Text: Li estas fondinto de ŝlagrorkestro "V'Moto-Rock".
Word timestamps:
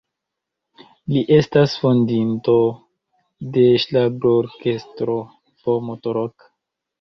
Li 1.15 1.21
estas 1.35 1.75
fondinto 1.81 2.55
de 3.59 3.67
ŝlagrorkestro 3.85 5.19
"V'Moto-Rock". 5.69 6.49